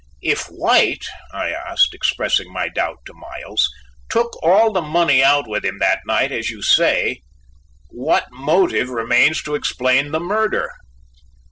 "If 0.23 0.45
White," 0.47 1.05
I 1.31 1.51
asked, 1.51 1.93
expressing 1.93 2.51
my 2.51 2.69
doubts 2.69 3.03
to 3.05 3.13
Miles, 3.13 3.69
"took 4.09 4.35
all 4.41 4.73
the 4.73 4.81
money 4.81 5.23
out 5.23 5.47
with 5.47 5.63
him 5.63 5.77
that 5.77 5.99
night, 6.07 6.31
as 6.31 6.49
you 6.49 6.63
say, 6.63 7.21
what 7.89 8.25
motive 8.31 8.89
remains 8.89 9.43
to 9.43 9.53
explain 9.53 10.09
the 10.11 10.19
murder?" 10.19 10.71